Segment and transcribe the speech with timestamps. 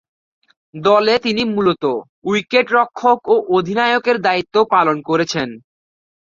[0.73, 1.93] দলে তিনি মূলতঃ
[2.23, 5.49] উইকেট-রক্ষক ও অধিনায়কের দায়িত্ব পালন করেছেন।